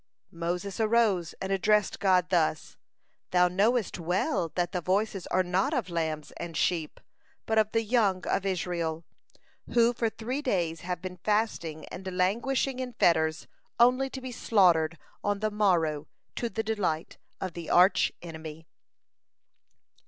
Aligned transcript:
Moses 0.31 0.79
arose 0.79 1.33
and 1.33 1.51
addressed 1.51 1.99
God 1.99 2.31
thus: 2.31 2.75
"Thou 3.29 3.47
knowest 3.47 3.99
well 3.99 4.49
that 4.55 4.71
the 4.71 4.81
voices 4.81 5.27
are 5.27 5.43
not 5.43 5.75
of 5.75 5.91
lambs 5.91 6.31
and 6.37 6.57
sheep, 6.57 6.99
but 7.45 7.59
of 7.59 7.71
the 7.71 7.83
young 7.83 8.25
of 8.25 8.43
Israel, 8.43 9.05
who 9.75 9.93
for 9.93 10.09
three 10.09 10.41
days 10.41 10.81
have 10.81 11.03
been 11.03 11.17
fasting 11.17 11.85
and 11.89 12.17
languishing 12.17 12.79
in 12.79 12.93
fetters, 12.93 13.45
only 13.79 14.09
to 14.09 14.21
be 14.21 14.31
slaughtered 14.31 14.97
on 15.23 15.39
the 15.39 15.51
morrow 15.51 16.07
to 16.35 16.49
the 16.49 16.63
delight 16.63 17.19
of 17.39 17.53
the 17.53 17.69
arch 17.69 18.11
enemy." 18.23 18.65